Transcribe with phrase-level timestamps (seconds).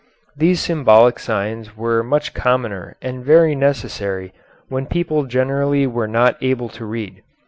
[0.35, 4.33] These symbolic signs were much commoner and very necessary
[4.67, 7.21] when people generally were not able to read.